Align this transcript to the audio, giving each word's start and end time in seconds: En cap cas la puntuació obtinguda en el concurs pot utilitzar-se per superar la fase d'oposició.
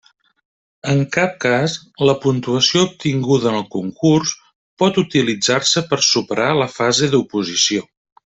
En 0.93 1.01
cap 1.15 1.35
cas 1.43 1.75
la 2.09 2.15
puntuació 2.23 2.81
obtinguda 2.85 3.51
en 3.51 3.59
el 3.59 3.67
concurs 3.75 4.33
pot 4.83 4.99
utilitzar-se 5.03 5.85
per 5.93 6.01
superar 6.09 6.49
la 6.63 6.71
fase 6.79 7.11
d'oposició. 7.15 7.87